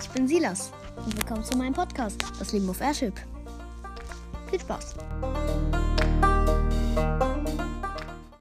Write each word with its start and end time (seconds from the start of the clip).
ich 0.00 0.08
bin 0.10 0.28
Silas 0.28 0.72
und 1.04 1.16
willkommen 1.16 1.44
zu 1.44 1.56
meinem 1.56 1.74
Podcast, 1.74 2.22
Das 2.38 2.52
Leben 2.52 2.68
auf 2.70 2.80
Airship. 2.80 3.14
Viel 4.50 4.60
Spaß! 4.60 4.96